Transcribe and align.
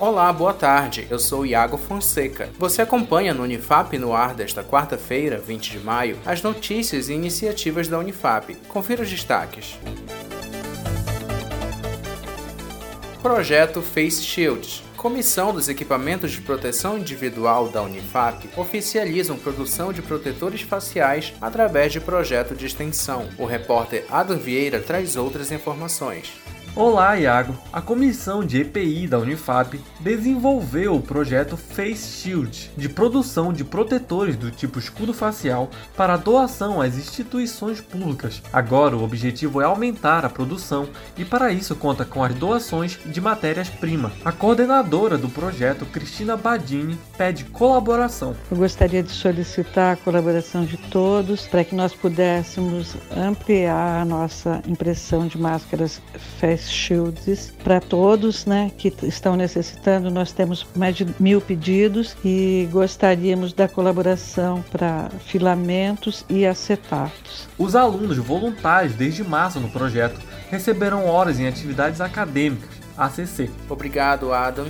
Olá, 0.00 0.32
boa 0.32 0.54
tarde. 0.54 1.08
Eu 1.10 1.18
sou 1.18 1.44
Iago 1.44 1.76
Fonseca. 1.76 2.50
Você 2.56 2.80
acompanha 2.80 3.34
no 3.34 3.42
Unifap 3.42 3.98
no 3.98 4.14
ar 4.14 4.32
desta 4.32 4.62
quarta-feira, 4.62 5.38
20 5.38 5.72
de 5.72 5.80
maio, 5.80 6.16
as 6.24 6.40
notícias 6.40 7.08
e 7.08 7.14
iniciativas 7.14 7.88
da 7.88 7.98
Unifap. 7.98 8.54
Confira 8.68 9.02
os 9.02 9.10
destaques. 9.10 9.76
Projeto 13.20 13.82
Face 13.82 14.22
Shields. 14.22 14.84
Comissão 14.96 15.52
dos 15.52 15.68
Equipamentos 15.68 16.30
de 16.30 16.42
Proteção 16.42 16.96
Individual 16.96 17.68
da 17.68 17.82
Unifap 17.82 18.48
oficializam 18.56 19.36
produção 19.36 19.92
de 19.92 20.00
protetores 20.00 20.60
faciais 20.60 21.34
através 21.40 21.92
de 21.92 22.00
projeto 22.00 22.54
de 22.54 22.66
extensão. 22.66 23.28
O 23.36 23.44
repórter 23.44 24.04
Adam 24.08 24.38
Vieira 24.38 24.78
traz 24.78 25.16
outras 25.16 25.50
informações. 25.50 26.34
Olá, 26.78 27.16
Iago. 27.16 27.56
A 27.72 27.82
comissão 27.82 28.44
de 28.44 28.60
EPI 28.60 29.08
da 29.08 29.18
Unifap 29.18 29.80
desenvolveu 29.98 30.94
o 30.94 31.02
projeto 31.02 31.56
Face 31.56 32.20
Shield, 32.20 32.70
de 32.76 32.88
produção 32.88 33.52
de 33.52 33.64
protetores 33.64 34.36
do 34.36 34.48
tipo 34.48 34.78
escudo 34.78 35.12
facial 35.12 35.70
para 35.96 36.16
doação 36.16 36.80
às 36.80 36.96
instituições 36.96 37.80
públicas. 37.80 38.40
Agora, 38.52 38.96
o 38.96 39.02
objetivo 39.02 39.60
é 39.60 39.64
aumentar 39.64 40.24
a 40.24 40.30
produção 40.30 40.88
e, 41.16 41.24
para 41.24 41.50
isso, 41.50 41.74
conta 41.74 42.04
com 42.04 42.22
as 42.22 42.32
doações 42.36 42.96
de 43.04 43.20
matérias-prima. 43.20 44.12
A 44.24 44.30
coordenadora 44.30 45.18
do 45.18 45.28
projeto, 45.28 45.84
Cristina 45.84 46.36
Badini, 46.36 46.96
pede 47.16 47.42
colaboração. 47.46 48.36
Eu 48.48 48.56
gostaria 48.56 49.02
de 49.02 49.10
solicitar 49.10 49.94
a 49.94 49.96
colaboração 49.96 50.64
de 50.64 50.76
todos 50.76 51.44
para 51.48 51.64
que 51.64 51.74
nós 51.74 51.92
pudéssemos 51.92 52.94
ampliar 53.10 54.02
a 54.02 54.04
nossa 54.04 54.62
impressão 54.64 55.26
de 55.26 55.36
máscaras 55.36 56.00
Face 56.38 56.67
shields 56.68 57.52
para 57.62 57.80
todos 57.80 58.46
né, 58.46 58.70
que 58.76 58.92
estão 59.02 59.36
necessitando. 59.36 60.10
Nós 60.10 60.32
temos 60.32 60.66
mais 60.74 60.96
de 60.96 61.06
mil 61.18 61.40
pedidos 61.40 62.16
e 62.24 62.68
gostaríamos 62.70 63.52
da 63.52 63.68
colaboração 63.68 64.62
para 64.70 65.10
filamentos 65.26 66.24
e 66.28 66.46
acetatos. 66.46 67.48
Os 67.58 67.74
alunos 67.74 68.16
voluntários 68.18 68.94
desde 68.94 69.24
março 69.24 69.60
no 69.60 69.68
projeto 69.68 70.20
receberão 70.50 71.06
horas 71.06 71.38
em 71.38 71.46
atividades 71.46 72.00
acadêmicas, 72.00 72.70
ACC. 72.96 73.50
Obrigado, 73.68 74.32
Adam. 74.32 74.66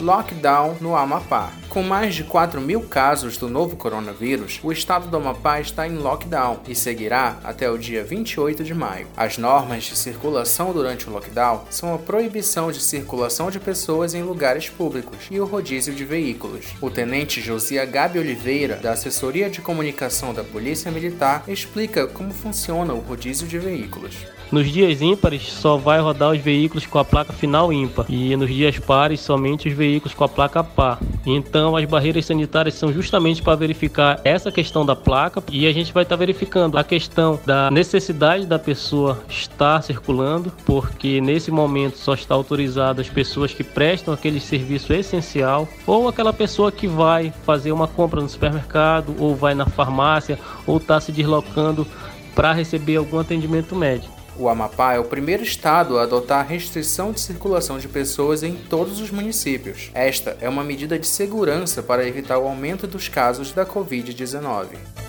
Lockdown 0.00 0.76
no 0.80 0.96
Amapá. 0.96 1.61
Com 1.72 1.82
mais 1.82 2.14
de 2.14 2.22
4 2.22 2.60
mil 2.60 2.82
casos 2.82 3.38
do 3.38 3.48
novo 3.48 3.76
coronavírus, 3.76 4.60
o 4.62 4.70
estado 4.70 5.08
do 5.08 5.16
Amapá 5.16 5.58
está 5.58 5.88
em 5.88 5.96
lockdown 5.96 6.58
e 6.68 6.74
seguirá 6.74 7.38
até 7.42 7.70
o 7.70 7.78
dia 7.78 8.04
28 8.04 8.62
de 8.62 8.74
maio. 8.74 9.06
As 9.16 9.38
normas 9.38 9.84
de 9.84 9.96
circulação 9.96 10.70
durante 10.74 11.08
o 11.08 11.10
lockdown 11.10 11.62
são 11.70 11.94
a 11.94 11.98
proibição 11.98 12.70
de 12.70 12.78
circulação 12.78 13.50
de 13.50 13.58
pessoas 13.58 14.12
em 14.12 14.22
lugares 14.22 14.68
públicos 14.68 15.16
e 15.30 15.40
o 15.40 15.46
rodízio 15.46 15.94
de 15.94 16.04
veículos. 16.04 16.66
O 16.78 16.90
tenente 16.90 17.40
Josia 17.40 17.86
Gabi 17.86 18.18
Oliveira, 18.18 18.76
da 18.76 18.92
Assessoria 18.92 19.48
de 19.48 19.62
Comunicação 19.62 20.34
da 20.34 20.44
Polícia 20.44 20.90
Militar, 20.90 21.44
explica 21.48 22.06
como 22.06 22.34
funciona 22.34 22.92
o 22.92 23.00
rodízio 23.00 23.48
de 23.48 23.58
veículos. 23.58 24.14
Nos 24.52 24.70
dias 24.70 25.00
ímpares, 25.00 25.44
só 25.44 25.78
vai 25.78 25.98
rodar 25.98 26.32
os 26.32 26.38
veículos 26.38 26.84
com 26.84 26.98
a 26.98 27.04
placa 27.06 27.32
final 27.32 27.72
ímpar 27.72 28.04
e 28.10 28.36
nos 28.36 28.52
dias 28.52 28.78
pares, 28.78 29.20
somente 29.20 29.70
os 29.70 29.74
veículos 29.74 30.12
com 30.12 30.24
a 30.24 30.28
placa 30.28 30.62
par. 30.62 31.00
Então, 31.24 31.76
as 31.76 31.84
barreiras 31.84 32.26
sanitárias 32.26 32.74
são 32.74 32.92
justamente 32.92 33.42
para 33.42 33.54
verificar 33.54 34.20
essa 34.24 34.50
questão 34.50 34.84
da 34.84 34.96
placa 34.96 35.42
e 35.50 35.66
a 35.66 35.72
gente 35.72 35.92
vai 35.92 36.02
estar 36.02 36.16
tá 36.16 36.18
verificando 36.18 36.76
a 36.76 36.84
questão 36.84 37.38
da 37.46 37.70
necessidade 37.70 38.46
da 38.46 38.58
pessoa 38.58 39.22
estar 39.28 39.82
circulando, 39.82 40.52
porque 40.64 41.20
nesse 41.20 41.50
momento 41.50 41.96
só 41.96 42.14
está 42.14 42.34
autorizado 42.34 43.00
as 43.00 43.08
pessoas 43.08 43.54
que 43.54 43.62
prestam 43.62 44.12
aquele 44.12 44.40
serviço 44.40 44.92
essencial 44.92 45.68
ou 45.86 46.08
aquela 46.08 46.32
pessoa 46.32 46.72
que 46.72 46.86
vai 46.86 47.32
fazer 47.44 47.72
uma 47.72 47.86
compra 47.86 48.20
no 48.20 48.28
supermercado 48.28 49.14
ou 49.18 49.34
vai 49.34 49.54
na 49.54 49.66
farmácia 49.66 50.38
ou 50.66 50.78
está 50.78 51.00
se 51.00 51.12
deslocando 51.12 51.86
para 52.34 52.52
receber 52.52 52.96
algum 52.96 53.18
atendimento 53.18 53.76
médico. 53.76 54.21
O 54.38 54.48
Amapá 54.48 54.94
é 54.94 54.98
o 54.98 55.04
primeiro 55.04 55.42
estado 55.42 55.98
a 55.98 56.02
adotar 56.02 56.46
restrição 56.46 57.12
de 57.12 57.20
circulação 57.20 57.78
de 57.78 57.86
pessoas 57.86 58.42
em 58.42 58.54
todos 58.54 59.00
os 59.00 59.10
municípios. 59.10 59.90
Esta 59.94 60.36
é 60.40 60.48
uma 60.48 60.64
medida 60.64 60.98
de 60.98 61.06
segurança 61.06 61.82
para 61.82 62.06
evitar 62.06 62.38
o 62.38 62.48
aumento 62.48 62.86
dos 62.86 63.08
casos 63.08 63.52
da 63.52 63.66
Covid-19. 63.66 65.01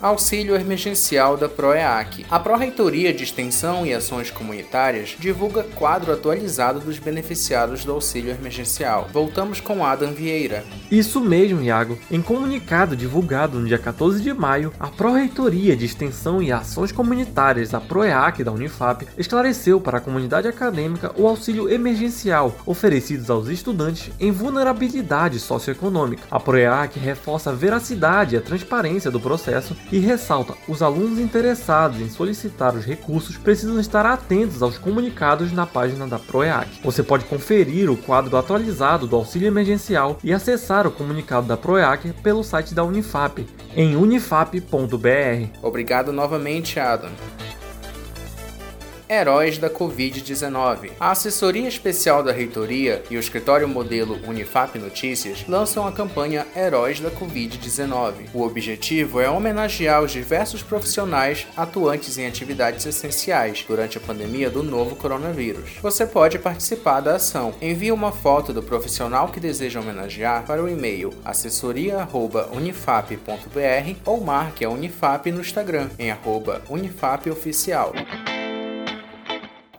Auxílio 0.00 0.54
Emergencial 0.54 1.36
da 1.36 1.48
PROEAC. 1.48 2.24
A 2.30 2.38
Pró-Reitoria 2.38 3.12
de 3.12 3.24
Extensão 3.24 3.84
e 3.84 3.92
Ações 3.92 4.30
Comunitárias 4.30 5.16
divulga 5.18 5.64
quadro 5.64 6.12
atualizado 6.12 6.78
dos 6.78 7.00
beneficiados 7.00 7.84
do 7.84 7.90
auxílio 7.90 8.30
emergencial. 8.30 9.08
Voltamos 9.12 9.60
com 9.60 9.84
Adam 9.84 10.12
Vieira. 10.12 10.64
Isso 10.88 11.20
mesmo, 11.20 11.60
Iago. 11.60 11.98
Em 12.12 12.22
comunicado 12.22 12.94
divulgado 12.94 13.58
no 13.58 13.66
dia 13.66 13.78
14 13.78 14.22
de 14.22 14.32
maio, 14.32 14.72
a 14.78 14.86
Pró-Reitoria 14.86 15.76
de 15.76 15.86
Extensão 15.86 16.40
e 16.40 16.52
Ações 16.52 16.92
Comunitárias 16.92 17.70
da 17.70 17.80
PROEAC 17.80 18.44
da 18.44 18.52
Unifap 18.52 19.04
esclareceu 19.18 19.80
para 19.80 19.98
a 19.98 20.00
comunidade 20.00 20.46
acadêmica 20.46 21.10
o 21.16 21.26
auxílio 21.26 21.68
emergencial 21.68 22.54
oferecido 22.64 23.28
aos 23.32 23.48
estudantes 23.48 24.12
em 24.20 24.30
vulnerabilidade 24.30 25.40
socioeconômica. 25.40 26.22
A 26.30 26.38
PROEAC 26.38 27.00
reforça 27.00 27.50
a 27.50 27.52
veracidade 27.54 28.36
e 28.36 28.38
a 28.38 28.42
transparência 28.42 29.10
do 29.10 29.18
processo 29.18 29.74
e 29.90 29.98
ressalta: 29.98 30.54
os 30.66 30.82
alunos 30.82 31.18
interessados 31.18 32.00
em 32.00 32.08
solicitar 32.08 32.74
os 32.74 32.84
recursos 32.84 33.36
precisam 33.36 33.78
estar 33.80 34.06
atentos 34.06 34.62
aos 34.62 34.78
comunicados 34.78 35.52
na 35.52 35.66
página 35.66 36.06
da 36.06 36.18
PROEAC. 36.18 36.80
Você 36.82 37.02
pode 37.02 37.24
conferir 37.24 37.90
o 37.90 37.96
quadro 37.96 38.36
atualizado 38.36 39.06
do 39.06 39.16
auxílio 39.16 39.48
emergencial 39.48 40.18
e 40.22 40.32
acessar 40.32 40.86
o 40.86 40.90
comunicado 40.90 41.46
da 41.46 41.56
PROEAC 41.56 42.12
pelo 42.22 42.42
site 42.42 42.74
da 42.74 42.84
Unifap 42.84 43.46
em 43.76 43.96
unifap.br. 43.96 44.58
Obrigado 45.62 46.12
novamente, 46.12 46.80
Adam. 46.80 47.10
Heróis 49.10 49.56
da 49.56 49.70
Covid-19. 49.70 50.90
A 51.00 51.12
Assessoria 51.12 51.66
Especial 51.66 52.22
da 52.22 52.30
Reitoria 52.30 53.02
e 53.10 53.16
o 53.16 53.20
escritório 53.20 53.66
modelo 53.66 54.20
Unifap 54.28 54.78
Notícias 54.78 55.46
lançam 55.48 55.86
a 55.86 55.92
campanha 55.92 56.46
Heróis 56.54 57.00
da 57.00 57.10
Covid-19. 57.10 58.26
O 58.34 58.42
objetivo 58.42 59.18
é 59.20 59.30
homenagear 59.30 60.02
os 60.02 60.12
diversos 60.12 60.62
profissionais 60.62 61.46
atuantes 61.56 62.18
em 62.18 62.26
atividades 62.26 62.84
essenciais 62.84 63.64
durante 63.66 63.96
a 63.96 64.00
pandemia 64.00 64.50
do 64.50 64.62
novo 64.62 64.94
coronavírus. 64.94 65.78
Você 65.80 66.04
pode 66.04 66.38
participar 66.38 67.00
da 67.00 67.16
ação. 67.16 67.54
Envie 67.62 67.90
uma 67.90 68.12
foto 68.12 68.52
do 68.52 68.62
profissional 68.62 69.28
que 69.28 69.40
deseja 69.40 69.80
homenagear 69.80 70.44
para 70.44 70.62
o 70.62 70.68
e-mail 70.68 71.14
assessoria@unifap.br 71.24 73.94
ou 74.04 74.20
marque 74.20 74.66
a 74.66 74.70
Unifap 74.70 75.32
no 75.32 75.40
Instagram 75.40 75.88
em 75.98 76.14
@unifapoficial. 76.68 77.94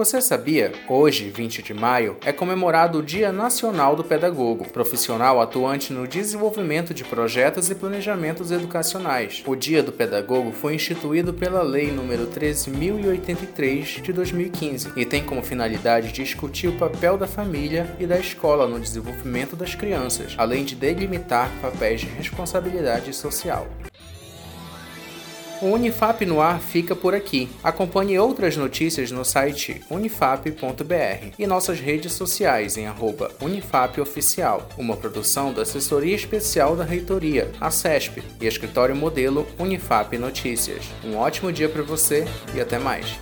Você 0.00 0.18
sabia? 0.18 0.72
Hoje, 0.88 1.28
20 1.28 1.62
de 1.62 1.74
maio, 1.74 2.16
é 2.24 2.32
comemorado 2.32 3.00
o 3.00 3.02
Dia 3.02 3.30
Nacional 3.30 3.94
do 3.94 4.02
Pedagogo, 4.02 4.66
profissional 4.66 5.42
atuante 5.42 5.92
no 5.92 6.08
desenvolvimento 6.08 6.94
de 6.94 7.04
projetos 7.04 7.68
e 7.68 7.74
planejamentos 7.74 8.50
educacionais. 8.50 9.42
O 9.46 9.54
Dia 9.54 9.82
do 9.82 9.92
Pedagogo 9.92 10.52
foi 10.52 10.74
instituído 10.74 11.34
pela 11.34 11.62
Lei 11.62 11.90
nº 11.90 12.26
13.083 12.28 14.00
de 14.00 14.10
2015 14.10 14.90
e 14.96 15.04
tem 15.04 15.22
como 15.22 15.42
finalidade 15.42 16.12
discutir 16.12 16.68
o 16.68 16.78
papel 16.78 17.18
da 17.18 17.26
família 17.26 17.94
e 18.00 18.06
da 18.06 18.18
escola 18.18 18.66
no 18.66 18.80
desenvolvimento 18.80 19.54
das 19.54 19.74
crianças, 19.74 20.34
além 20.38 20.64
de 20.64 20.74
delimitar 20.74 21.52
papéis 21.60 22.00
de 22.00 22.06
responsabilidade 22.06 23.12
social. 23.12 23.68
O 25.62 25.66
Unifap 25.66 26.24
no 26.24 26.40
ar 26.40 26.58
fica 26.58 26.96
por 26.96 27.14
aqui. 27.14 27.50
Acompanhe 27.62 28.18
outras 28.18 28.56
notícias 28.56 29.10
no 29.10 29.26
site 29.26 29.82
unifap.br 29.90 31.34
e 31.38 31.46
nossas 31.46 31.78
redes 31.78 32.14
sociais 32.14 32.78
em 32.78 32.86
@unifapoficial, 33.38 34.66
uma 34.78 34.96
produção 34.96 35.52
da 35.52 35.60
Assessoria 35.62 36.16
Especial 36.16 36.74
da 36.74 36.84
Reitoria, 36.84 37.52
a 37.60 37.70
CESP, 37.70 38.22
e 38.40 38.46
Escritório 38.46 38.96
Modelo 38.96 39.46
Unifap 39.58 40.16
Notícias. 40.16 40.82
Um 41.04 41.16
ótimo 41.16 41.52
dia 41.52 41.68
para 41.68 41.82
você 41.82 42.24
e 42.54 42.60
até 42.60 42.78
mais. 42.78 43.18